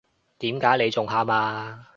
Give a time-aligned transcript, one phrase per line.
[0.39, 1.87] 點解你仲喊呀？